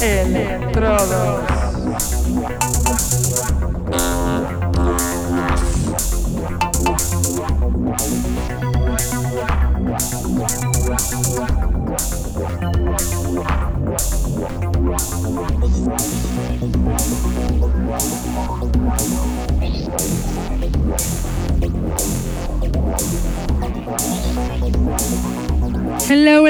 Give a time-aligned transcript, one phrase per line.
[0.00, 1.57] Electrodos.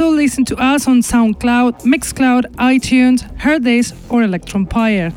[0.00, 5.12] Also listen to us on SoundCloud, Mixcloud, iTunes, Hearthis, or Electronpire.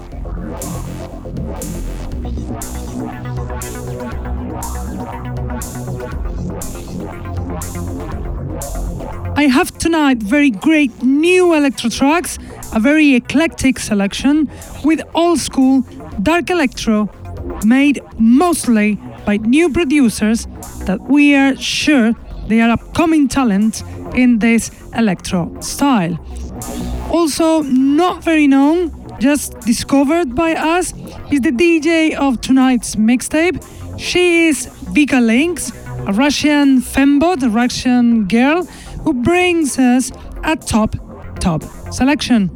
[9.37, 12.39] I have tonight very great new electro tracks,
[12.73, 14.49] a very eclectic selection
[14.83, 15.81] with old school
[16.23, 17.07] dark electro
[17.63, 20.47] made mostly by new producers
[20.85, 22.15] that we are sure
[22.47, 23.83] they are upcoming talent
[24.15, 26.17] in this electro style.
[27.11, 30.93] Also, not very known, just discovered by us,
[31.31, 33.61] is the DJ of tonight's mixtape.
[33.99, 35.71] She is Vika Links,
[36.07, 38.63] a Russian fembot, a Russian girl
[39.03, 40.11] who brings us
[40.43, 40.95] a top,
[41.39, 42.49] top selection.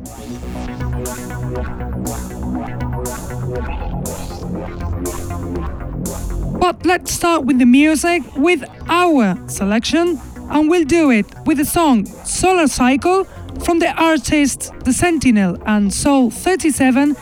[6.60, 11.66] But let's start with the music with our selection, and we'll do it with the
[11.66, 13.26] song Solar Cycle
[13.64, 17.16] from the artists The Sentinel and Soul 37,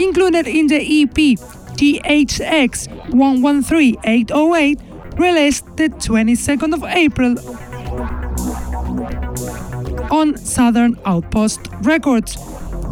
[0.00, 1.38] included in the EP
[1.76, 4.80] THX 113808,
[5.18, 7.36] released the 22nd of April
[10.10, 12.36] on Southern Outpost Records.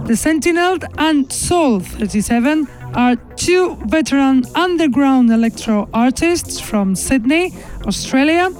[0.06, 7.52] The Sentinel and Soul 37 are two veteran underground electro artists from Sydney,
[7.86, 8.50] Australia,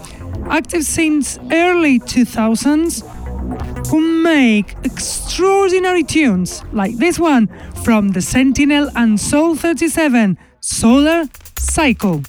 [0.51, 3.03] active since early 2000s,
[3.89, 7.49] who make extraordinary tunes like this one
[7.85, 11.25] from The Sentinel and Soul 37 Solar
[11.59, 12.23] Cycle.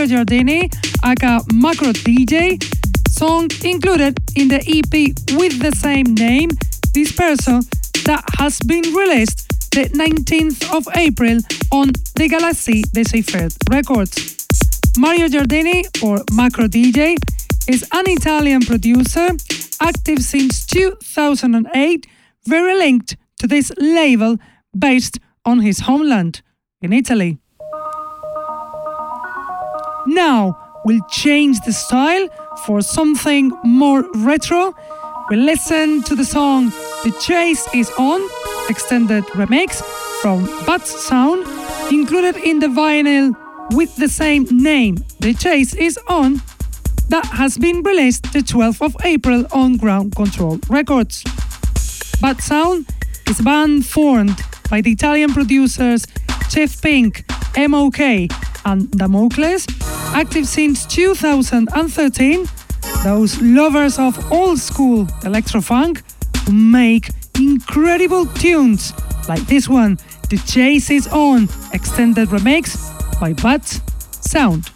[0.00, 0.62] Mario Giardini,
[1.04, 2.56] aka Macro DJ,
[3.10, 6.48] song included in the EP with the same name,
[6.94, 7.60] Disperso,
[8.04, 11.38] that has been released the 19th of April
[11.70, 14.46] on the Galaxy Deciphered Records.
[14.96, 17.16] Mario Giardini, or Macro DJ,
[17.68, 19.28] is an Italian producer
[19.82, 22.06] active since 2008,
[22.46, 24.38] very linked to this label
[24.78, 26.40] based on his homeland
[26.80, 27.39] in Italy.
[30.34, 32.26] Now we'll change the style
[32.64, 34.74] for something more retro.
[35.28, 36.70] We'll listen to the song
[37.04, 38.20] The Chase is On,
[38.68, 39.82] extended remix
[40.20, 41.40] from Bad Sound,
[41.90, 43.34] included in the vinyl
[43.78, 46.40] with the same name, The Chase is On,
[47.08, 51.24] that has been released the 12th of April on Ground Control Records.
[52.20, 52.86] Bad Sound
[53.26, 54.38] is a band formed
[54.70, 56.06] by the Italian producers
[56.50, 57.24] Chef Pink,
[57.56, 58.00] MOK,
[58.64, 59.66] and Damocles,
[60.14, 62.46] active since 2013.
[63.04, 66.02] Those lovers of old school electrofunk
[66.44, 68.92] who make incredible tunes
[69.28, 72.76] like this one, The Chase is On, extended remix
[73.20, 74.70] by Bad Sound.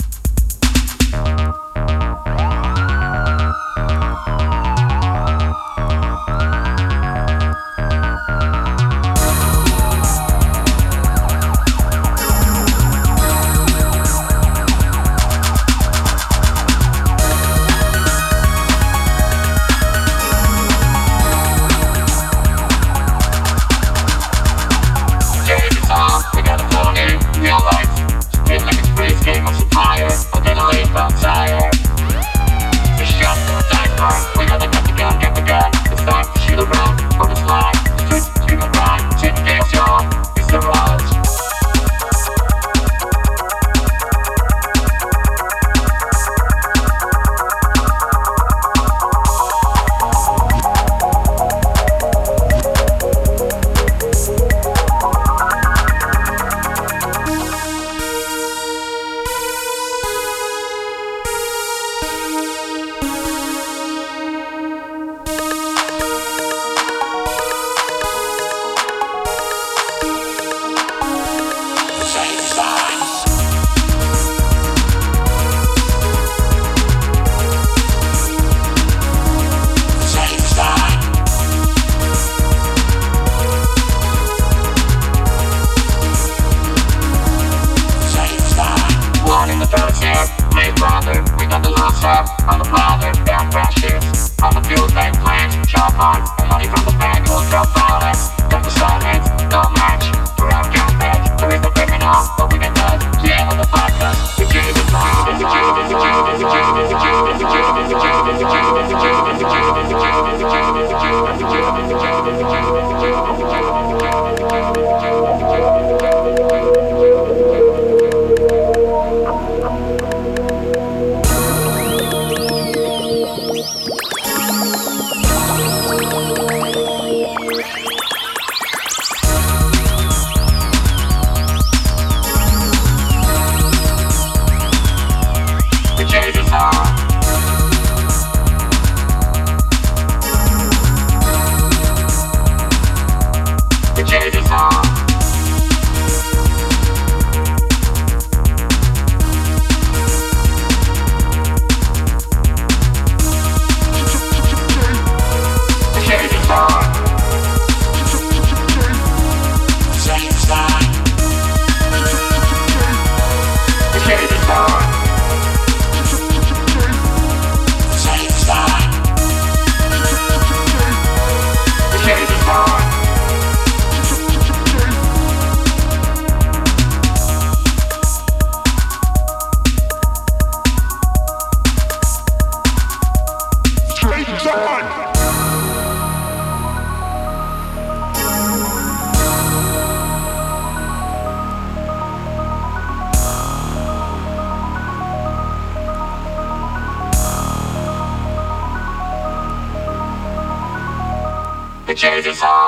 [201.94, 202.63] the changes.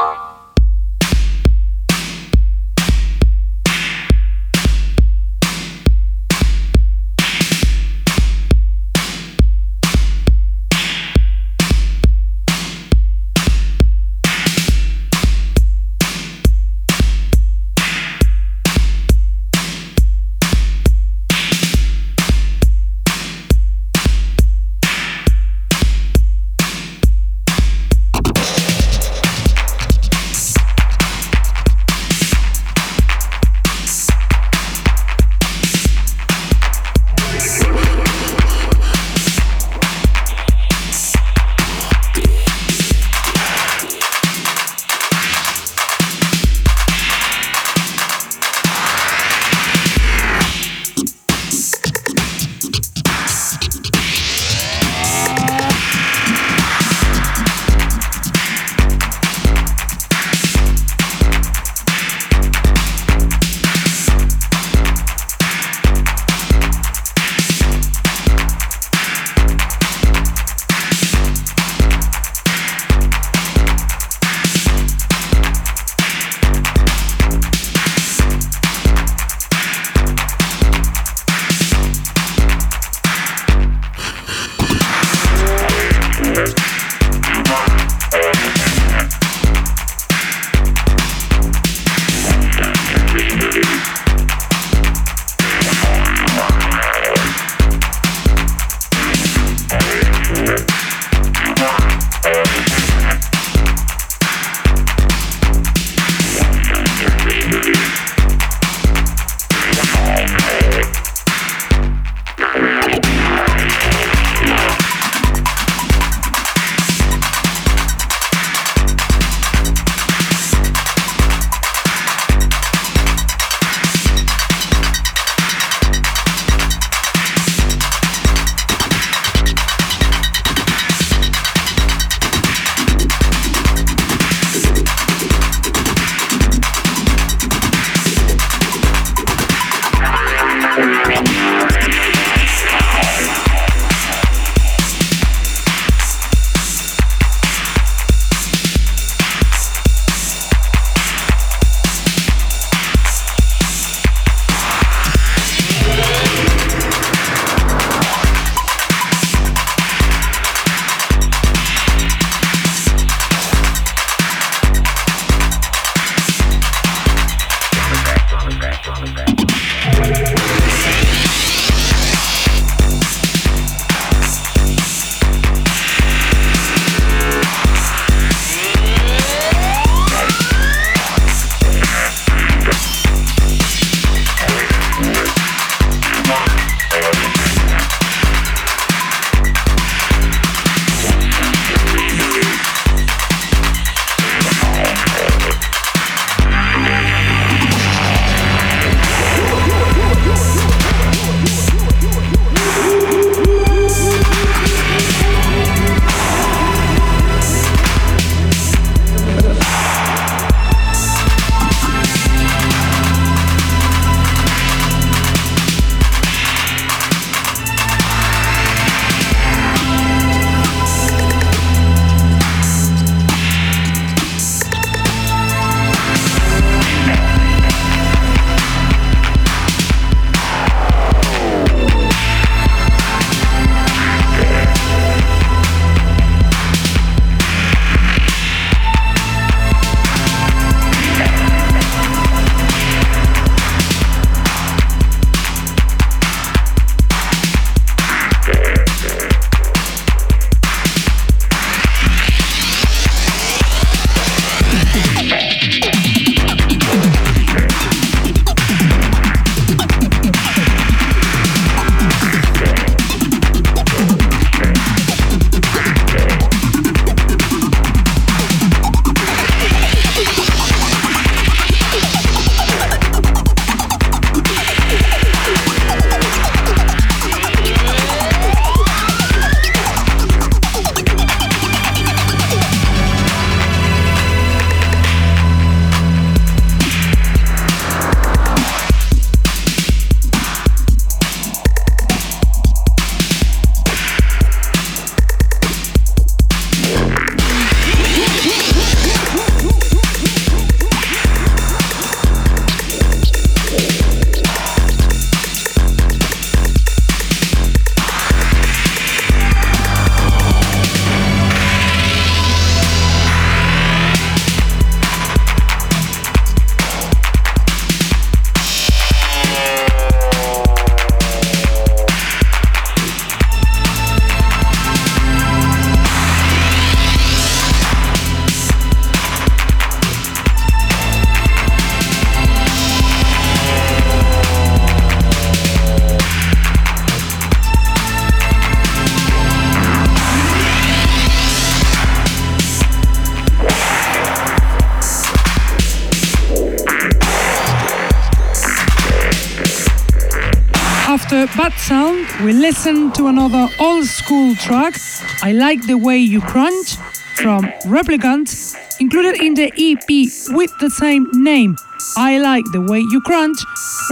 [352.46, 354.94] We listen to another old school track,
[355.42, 356.94] I Like the Way You Crunch,
[357.34, 360.08] from Replicants, included in the EP
[360.54, 361.74] with the same name,
[362.16, 363.58] I Like the Way You Crunch,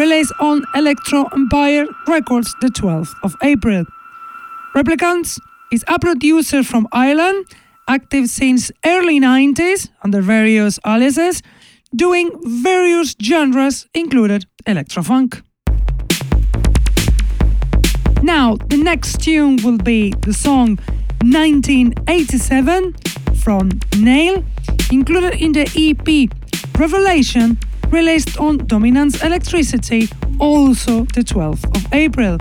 [0.01, 3.85] released on Electro Empire Records the 12th of April.
[4.75, 5.39] Replicants
[5.71, 7.47] is a producer from Ireland,
[7.87, 11.41] active since early 90s under various aliases,
[11.95, 15.41] doing various genres included electrofunk.
[18.25, 20.79] Now, the next tune will be the song
[21.21, 22.95] 1987
[23.35, 24.43] from Nail,
[24.91, 26.31] included in the EP
[26.81, 27.59] Revelation,
[27.91, 30.09] released on Dominance Electricity,
[30.41, 32.39] also the 12th of April.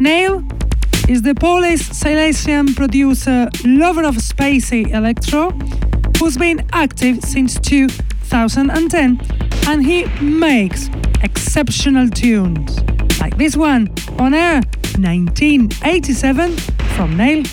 [0.00, 0.42] Nail
[1.08, 5.52] is the Polish Silesian producer, lover of spacey electro,
[6.18, 9.20] who's been active since 2010
[9.68, 10.90] and he makes
[11.22, 12.82] exceptional tunes
[13.20, 14.60] like this one on air
[14.98, 16.56] 1987
[16.96, 17.44] from Nail.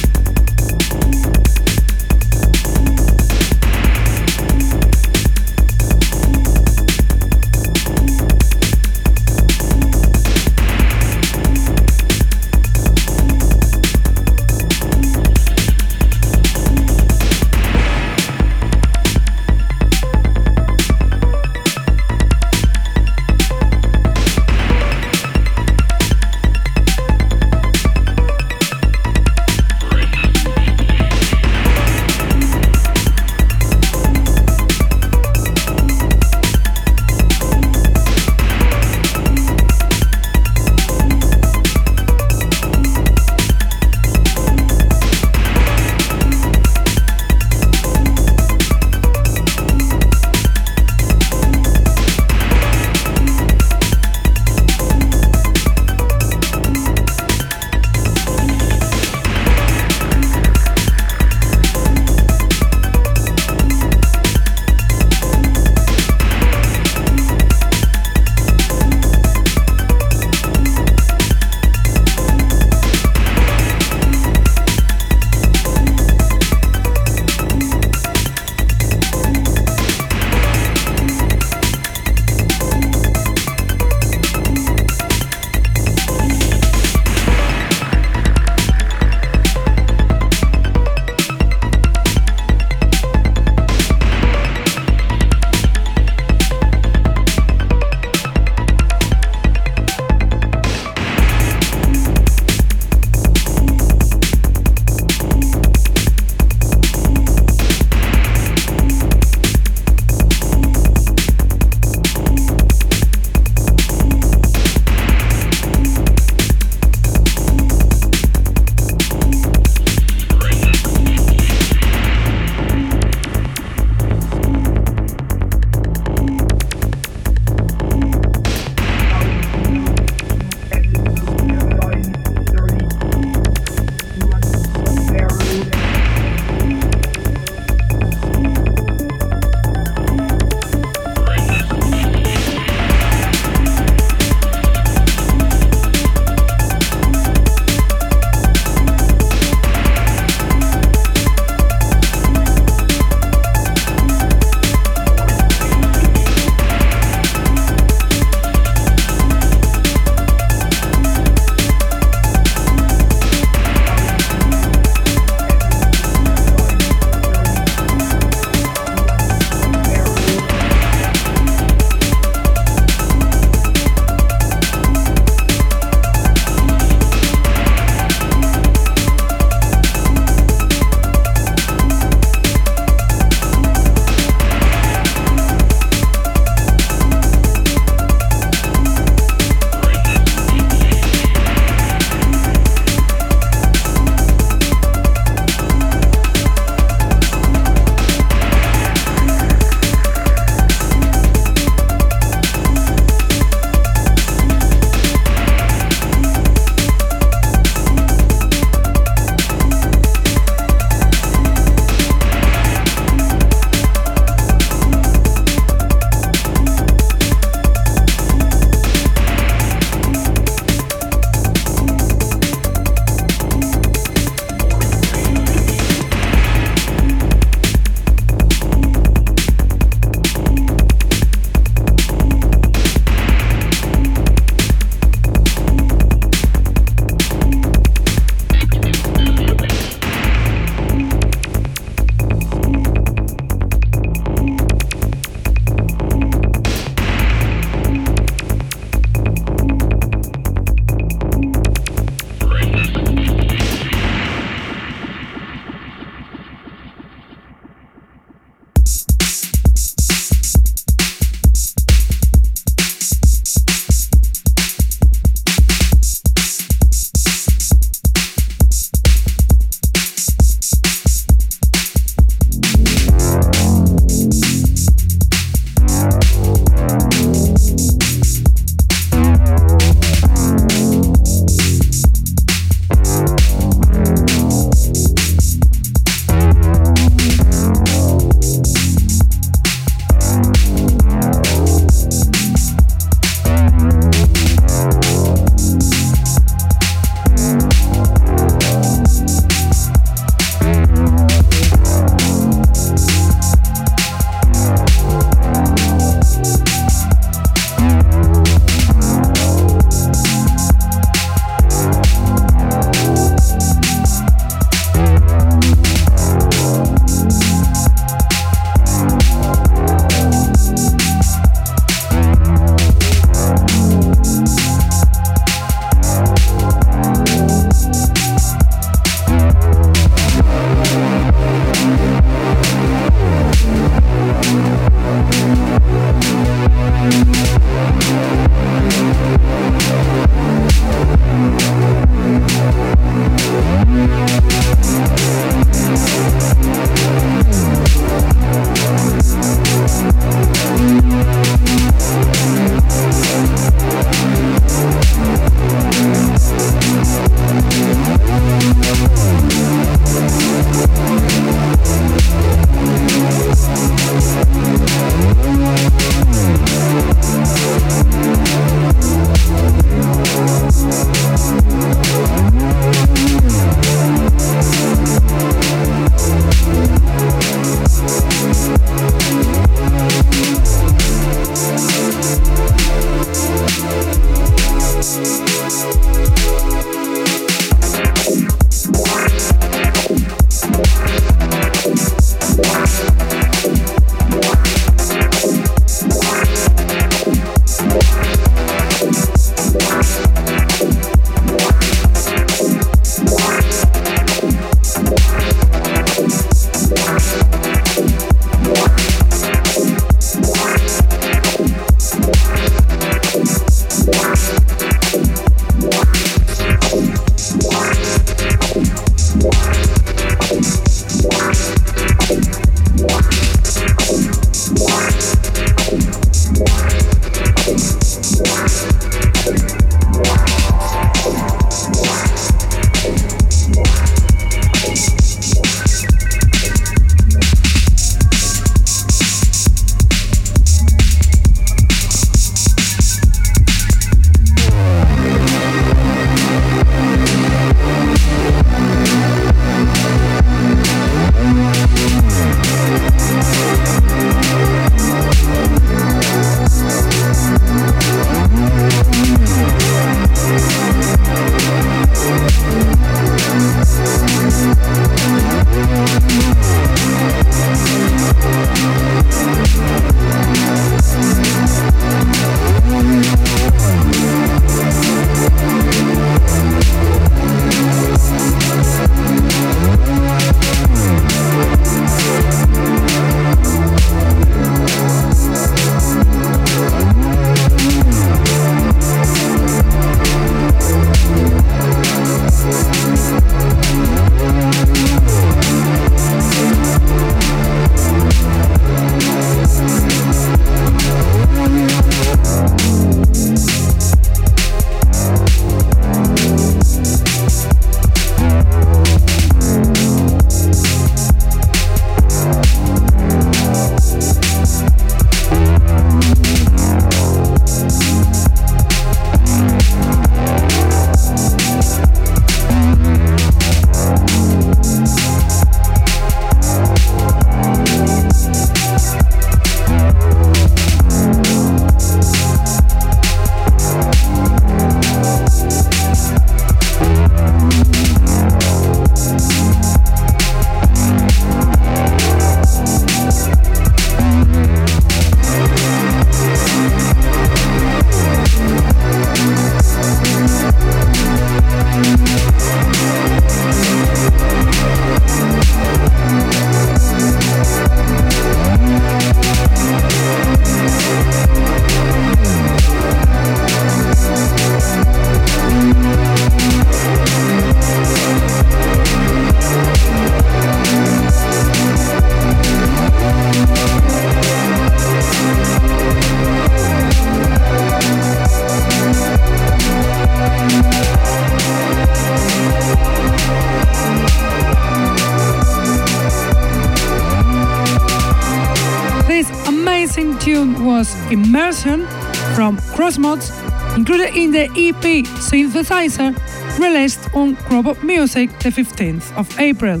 [591.30, 592.06] Immersion
[592.54, 593.50] from Crossmods,
[593.96, 596.34] included in the EP Synthesizer,
[596.78, 600.00] released on Crobot Music the 15th of April.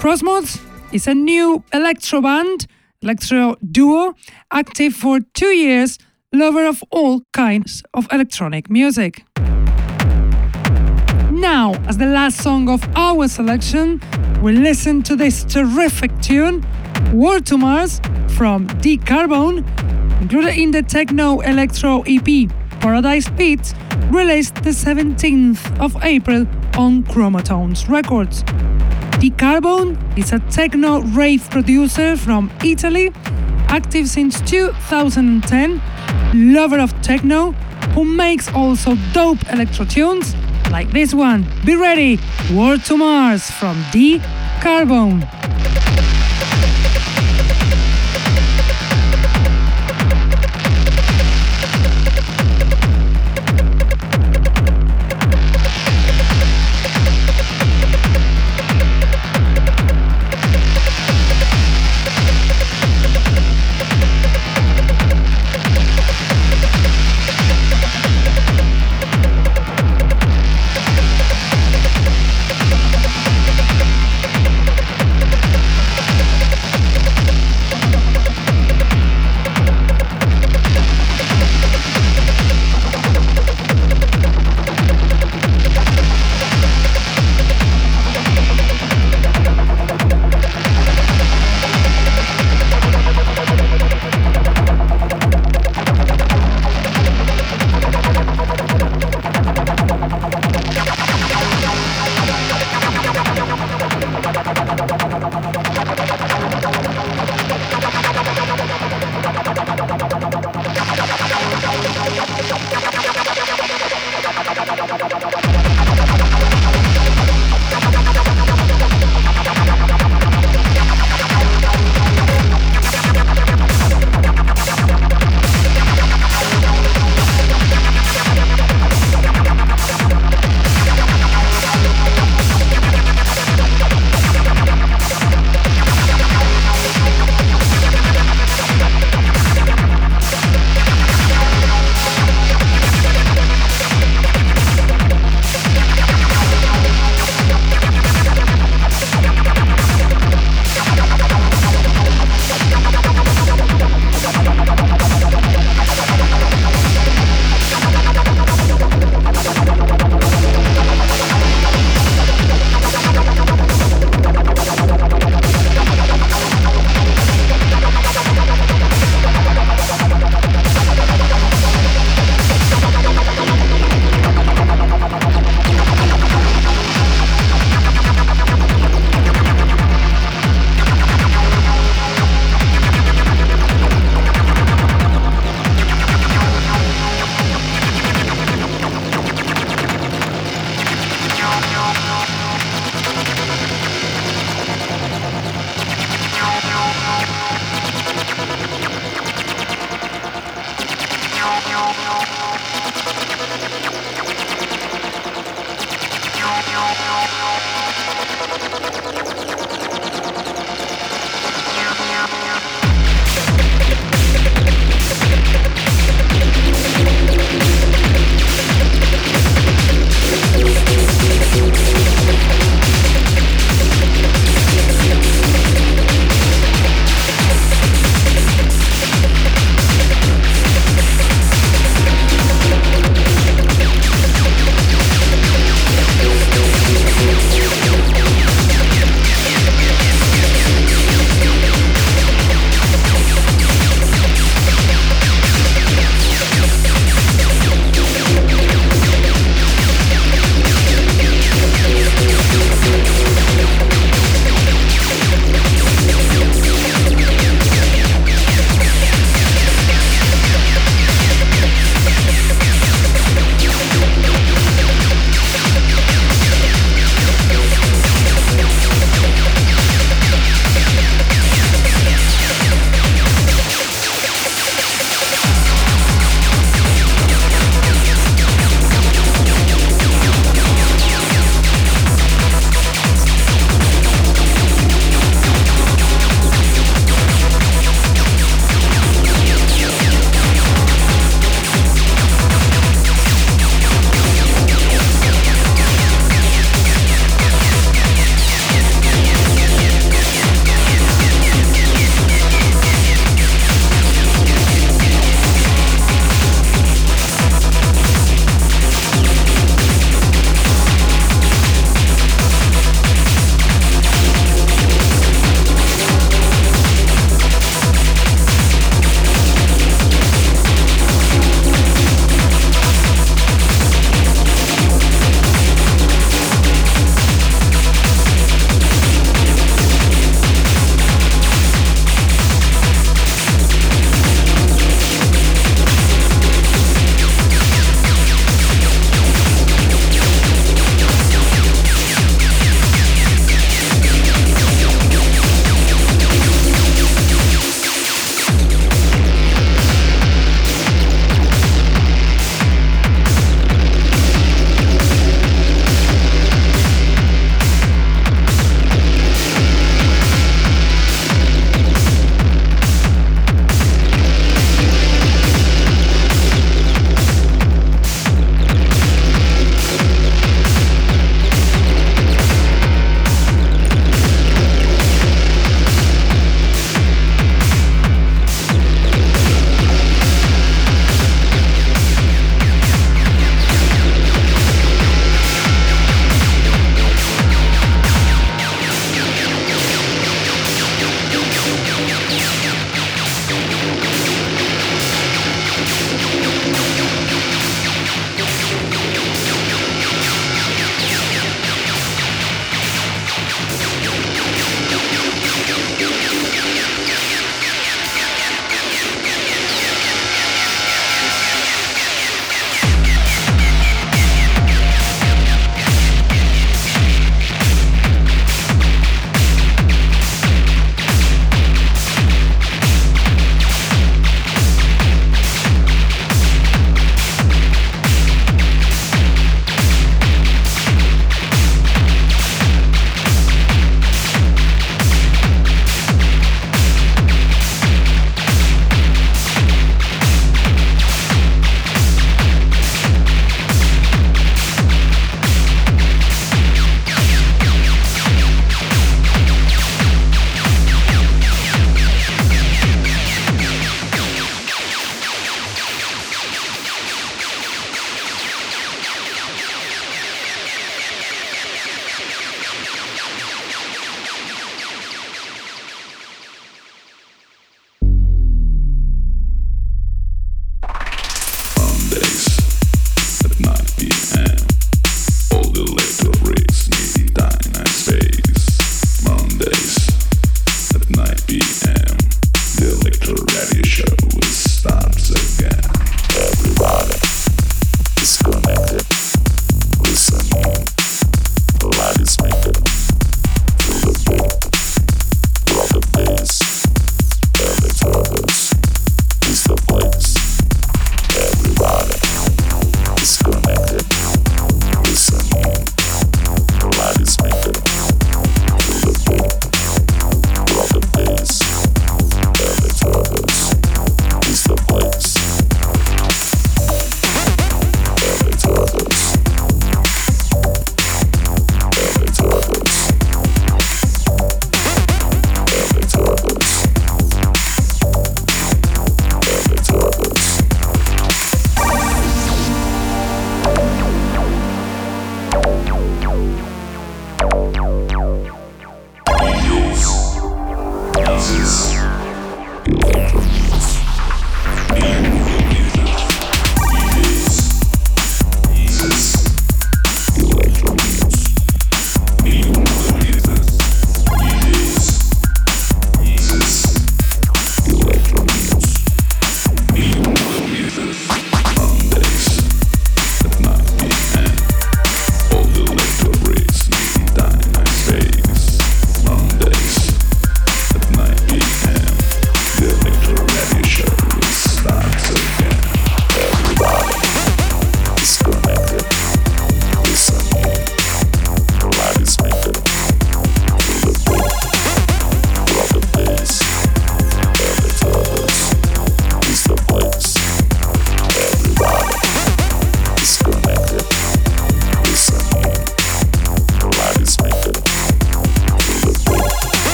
[0.00, 0.60] Crossmods
[0.92, 2.66] is a new electro band,
[3.02, 4.14] electro duo,
[4.52, 5.98] active for two years,
[6.32, 9.24] lover of all kinds of electronic music.
[11.32, 14.00] Now, as the last song of our selection,
[14.40, 16.64] we listen to this terrific tune,
[17.12, 18.00] War to Mars
[18.36, 19.64] from D Carbone,
[20.20, 22.48] included in the techno electro EP
[22.80, 23.74] Paradise Beats,
[24.10, 26.46] released the 17th of April
[26.76, 28.42] on Chromatones Records.
[29.20, 33.10] D Carbone is a techno rave producer from Italy,
[33.68, 35.80] active since 2010,
[36.52, 37.52] lover of techno,
[37.94, 40.34] who makes also dope electro tunes
[40.70, 41.46] like this one.
[41.64, 42.18] Be ready,
[42.52, 44.18] War to Mars from D
[44.60, 45.22] Carbone.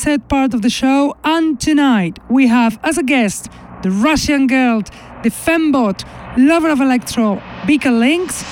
[0.00, 3.50] Set part of the show, and tonight we have as a guest
[3.82, 4.80] the Russian girl,
[5.22, 6.06] the fembot,
[6.38, 7.36] lover of electro,
[7.66, 8.42] Vika Links,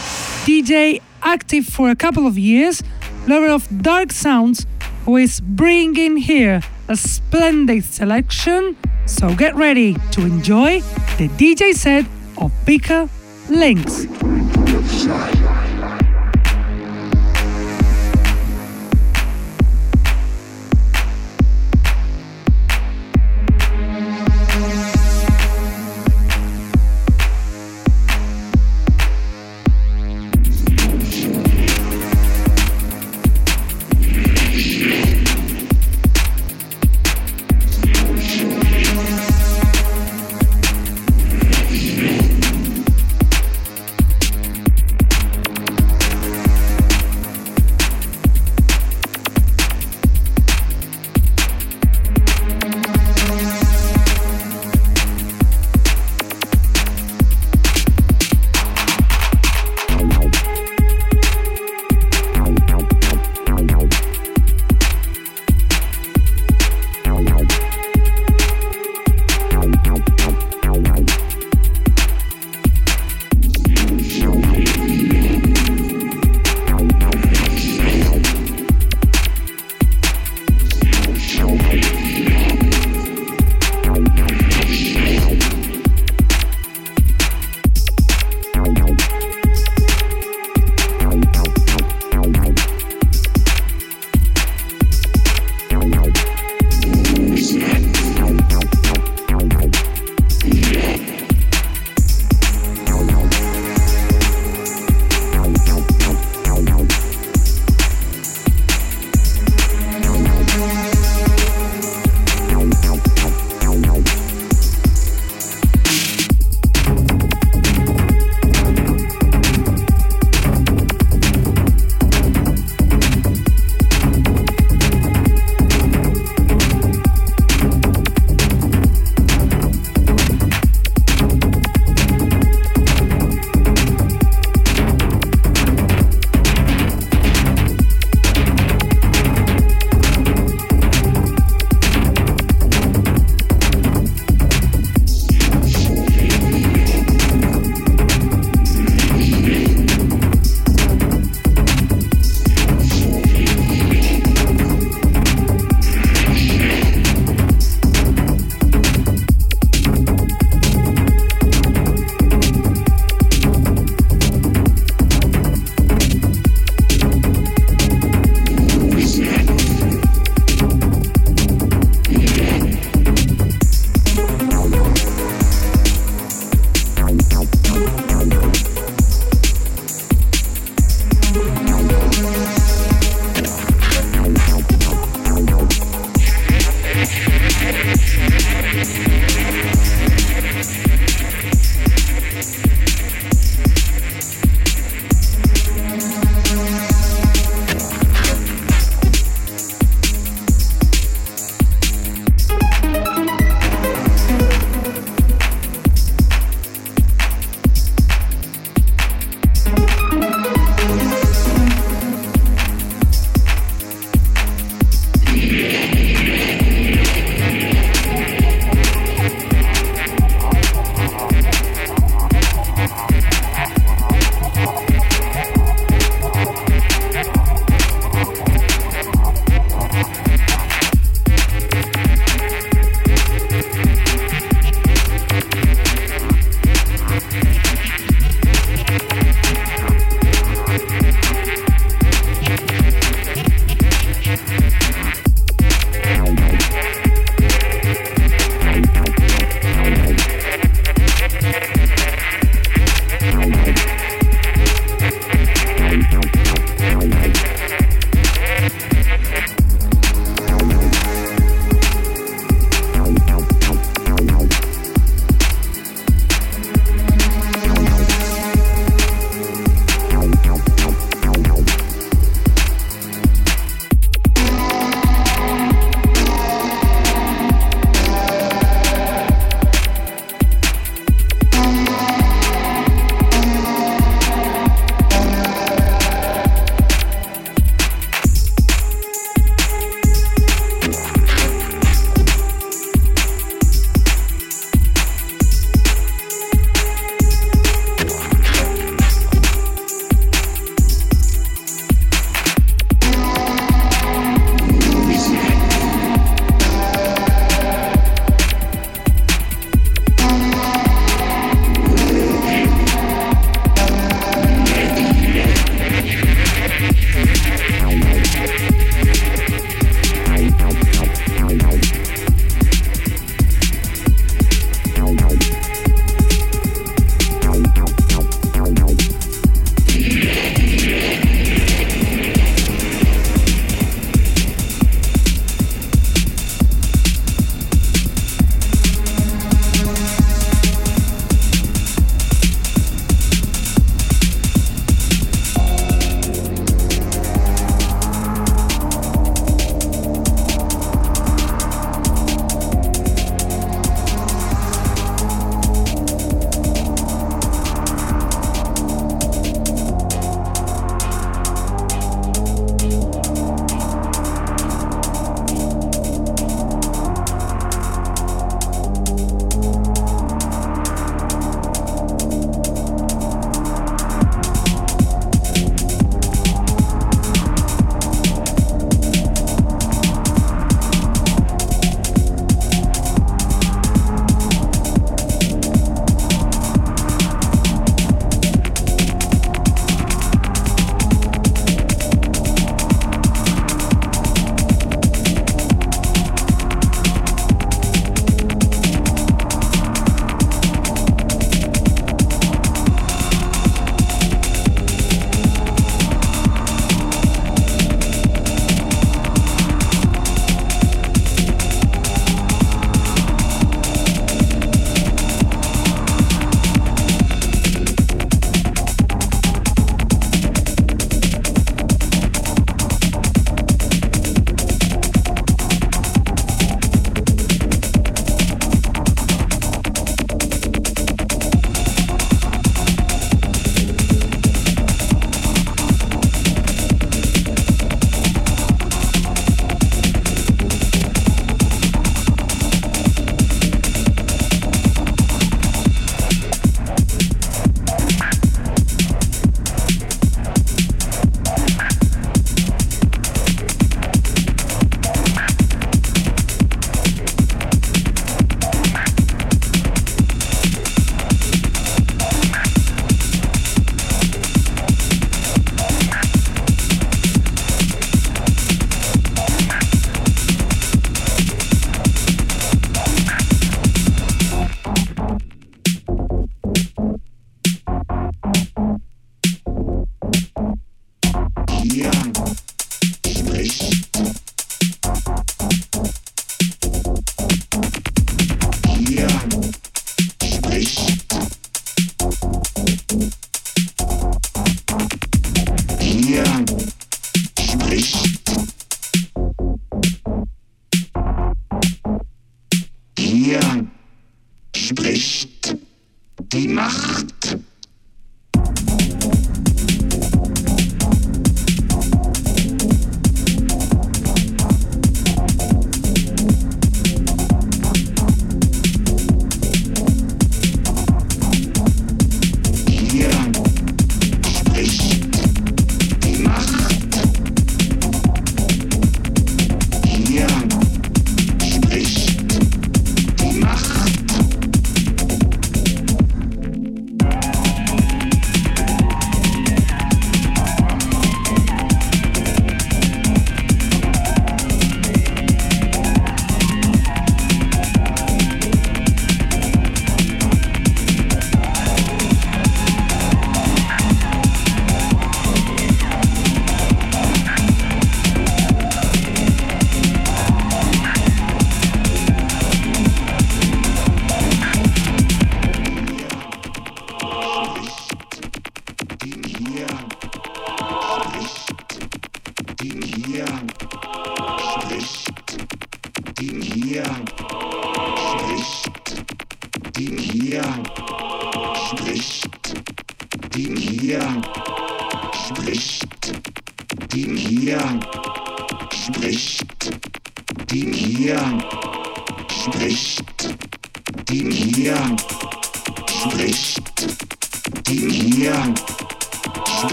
[0.44, 2.82] DJ active for a couple of years,
[3.26, 4.66] lover of dark sounds,
[5.07, 8.76] who is bringing here a splendid selection.
[9.07, 10.80] So get ready to enjoy
[11.16, 12.05] the DJ set
[12.36, 13.09] of Vika
[13.49, 14.05] Links.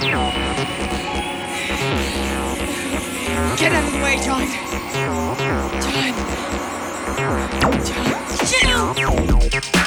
[0.00, 0.14] Get
[3.72, 4.46] out of the way, John.
[4.94, 5.36] John.
[5.36, 6.14] John.
[8.48, 9.77] Get out.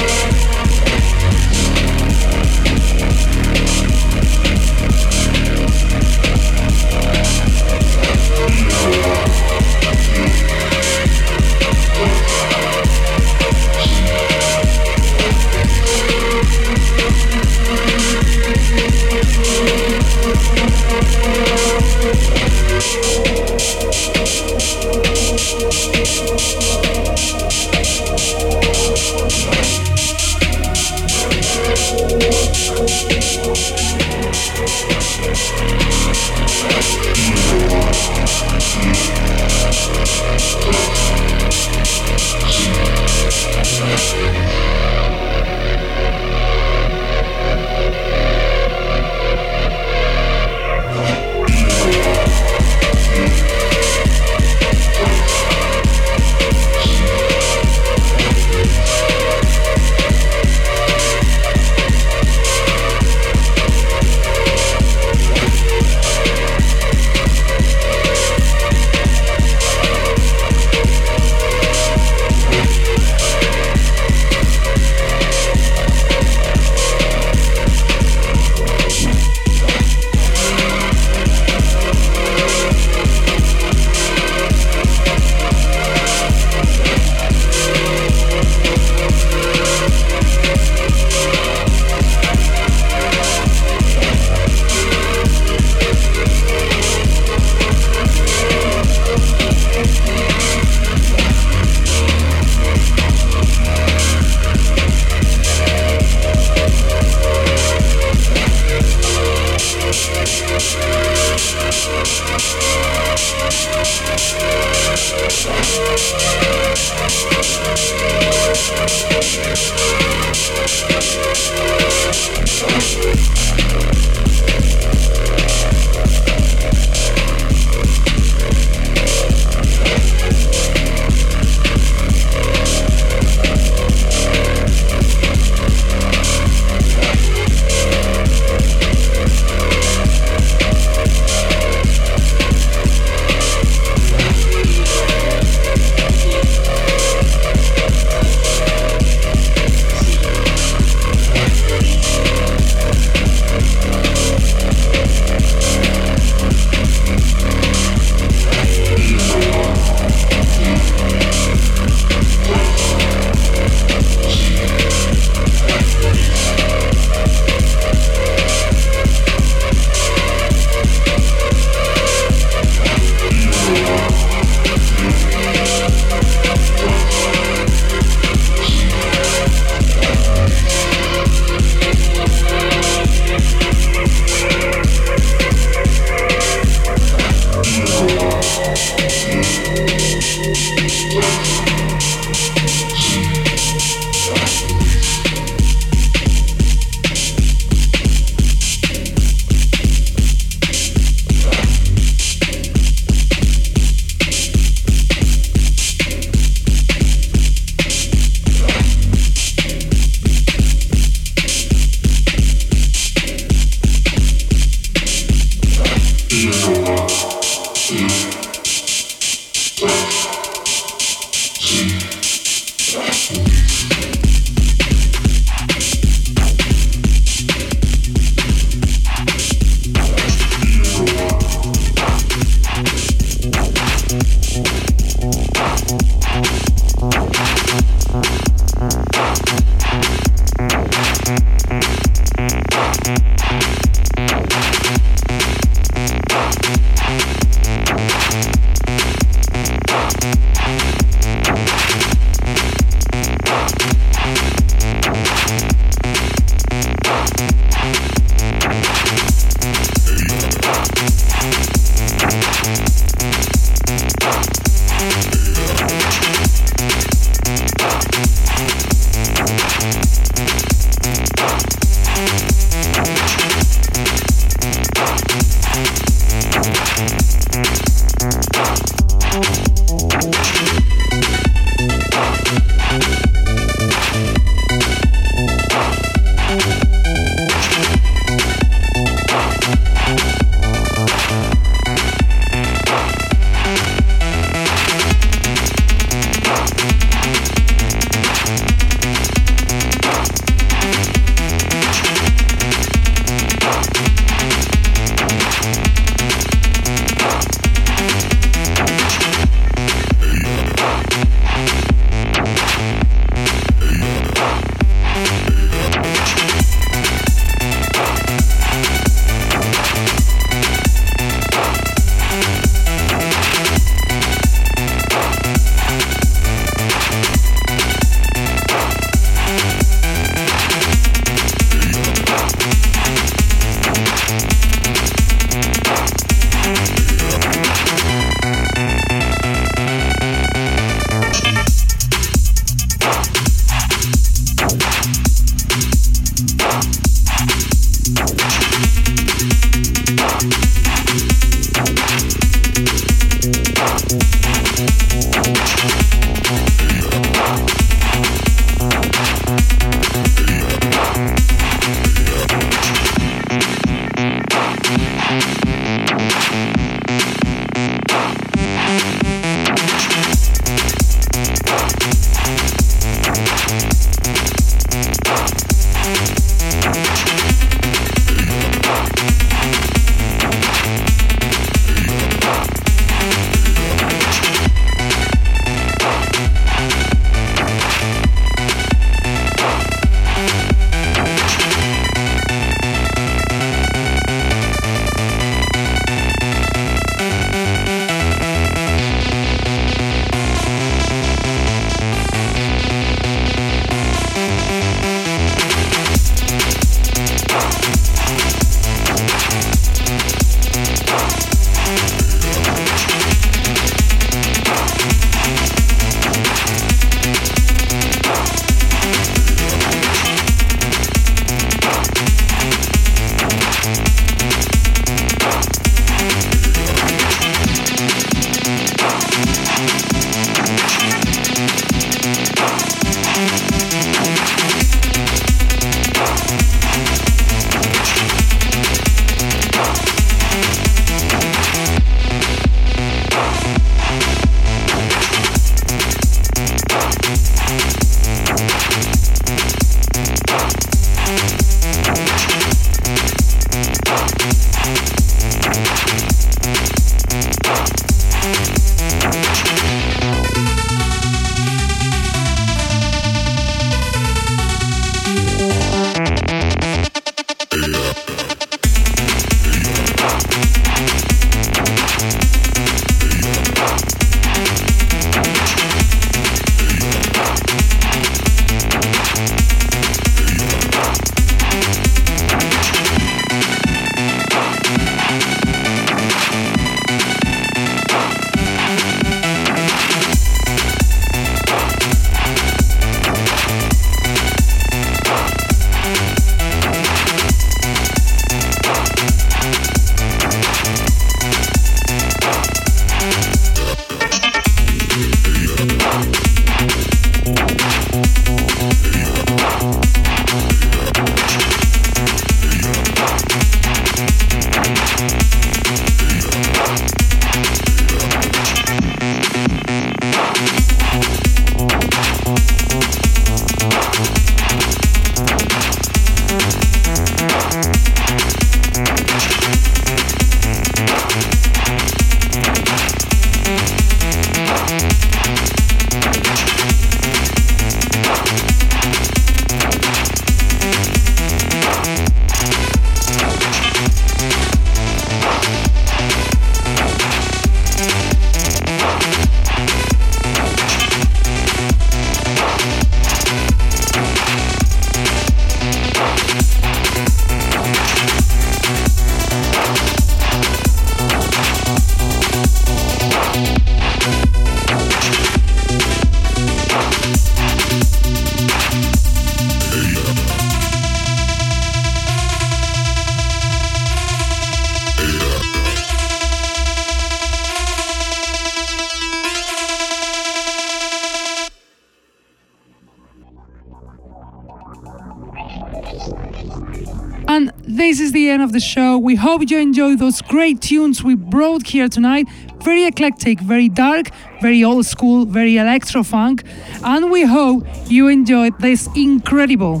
[588.72, 589.18] The show.
[589.18, 592.48] We hope you enjoyed those great tunes we brought here tonight.
[592.82, 594.30] Very eclectic, very dark,
[594.60, 596.64] very old school, very electro funk.
[597.04, 600.00] And we hope you enjoyed this incredible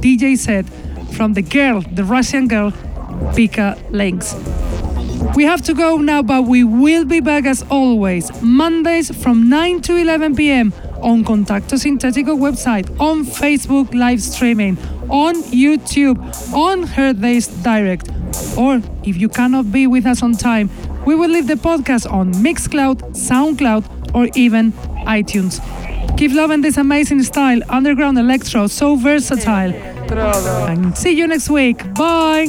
[0.00, 0.68] DJ set
[1.14, 2.72] from the girl, the Russian girl,
[3.34, 4.34] Pika Links.
[5.34, 9.80] We have to go now, but we will be back as always, Mondays from 9
[9.82, 10.72] to 11 p.m.
[11.02, 14.78] on Contacto Sintetico website, on Facebook live streaming,
[15.10, 16.18] on YouTube,
[16.52, 18.08] on Her Days Direct.
[18.56, 20.70] Or if you cannot be with us on time,
[21.04, 24.72] we will leave the podcast on Mixcloud, SoundCloud, or even
[25.06, 25.60] iTunes.
[26.16, 29.72] Keep loving this amazing style, underground electro, so versatile.
[30.68, 31.94] And see you next week.
[31.94, 32.48] Bye.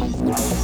[0.23, 0.61] Wow.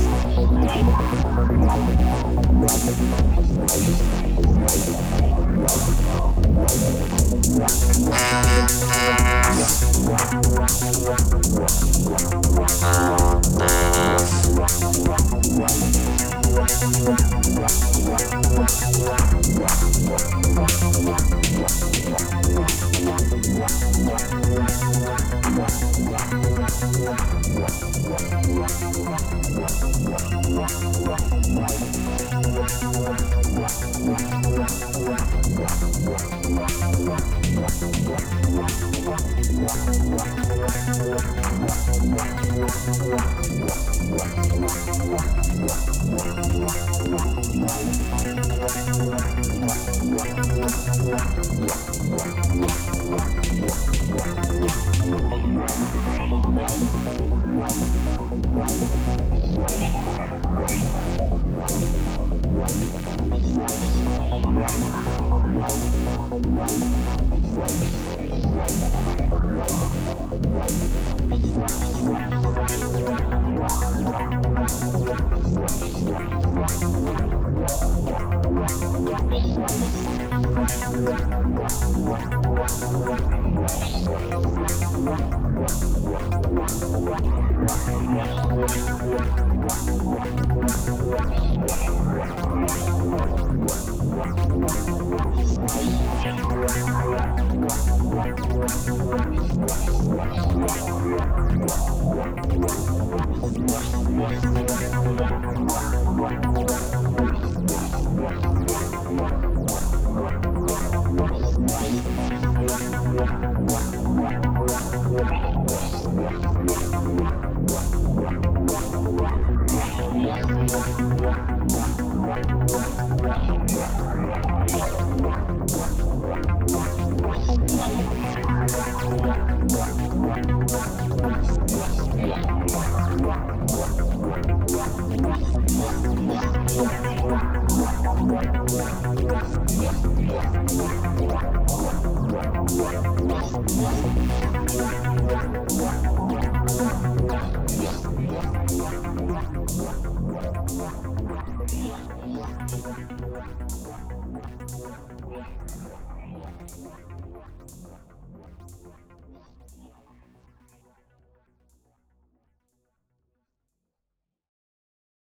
[42.87, 43.36] Thank.